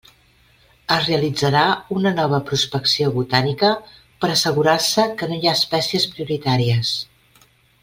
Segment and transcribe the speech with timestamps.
[0.93, 1.65] Es realitzarà
[1.95, 6.97] una nova prospecció botànica per a assegurar-se que no hi ha espècies prioritàries.